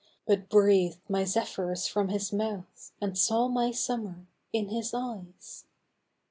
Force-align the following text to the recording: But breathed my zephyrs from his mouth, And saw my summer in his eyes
But 0.25 0.49
breathed 0.49 1.07
my 1.07 1.25
zephyrs 1.25 1.85
from 1.85 2.07
his 2.09 2.33
mouth, 2.33 2.91
And 2.99 3.15
saw 3.15 3.47
my 3.47 3.69
summer 3.69 4.25
in 4.51 4.69
his 4.69 4.95
eyes 4.95 5.65